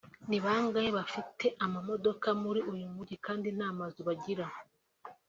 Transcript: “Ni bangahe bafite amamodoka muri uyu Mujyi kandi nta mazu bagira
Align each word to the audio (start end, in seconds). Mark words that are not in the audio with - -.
“Ni 0.29 0.37
bangahe 0.45 0.89
bafite 0.99 1.45
amamodoka 1.65 2.27
muri 2.43 2.59
uyu 2.71 2.85
Mujyi 2.93 3.15
kandi 3.25 3.47
nta 3.57 3.69
mazu 3.79 4.01
bagira 4.07 4.45